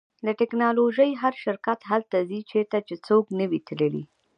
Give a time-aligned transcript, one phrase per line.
[0.25, 4.03] د ټیکنالوژۍ هر شرکت هلته ځي چیرې چې څوک نه وي تللی